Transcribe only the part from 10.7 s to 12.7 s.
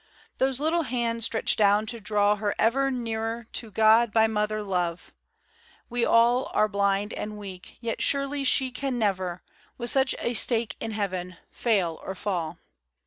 in Heaven, fail or fall.